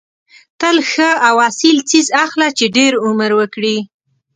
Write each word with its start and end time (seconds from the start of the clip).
تل 0.59 0.77
ښه 0.91 1.09
او 1.27 1.35
اصیل 1.49 1.77
څیز 1.89 2.07
اخله 2.25 2.47
چې 2.57 2.65
ډېر 2.77 2.93
عمر 3.05 3.31
وکړي. 3.39 3.77